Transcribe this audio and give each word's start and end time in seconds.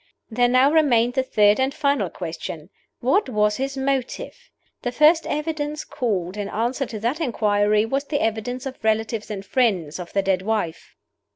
There 0.31 0.47
now 0.47 0.71
remained 0.71 1.13
the 1.13 1.21
third 1.21 1.59
and 1.59 1.71
final 1.71 2.09
question 2.09 2.71
What 3.01 3.29
was 3.29 3.57
His 3.57 3.77
Motive? 3.77 4.49
The 4.81 4.91
first 4.91 5.27
evidence 5.27 5.85
called 5.85 6.37
in 6.37 6.49
answer 6.49 6.87
to 6.87 6.99
that 7.01 7.21
inquiry 7.21 7.85
was 7.85 8.05
the 8.05 8.19
evidence 8.19 8.65
of 8.65 8.83
relatives 8.83 9.29
and 9.29 9.45
friends 9.45 9.99
of 9.99 10.11
the 10.13 10.23
dead 10.23 10.41
wife. 10.41 10.95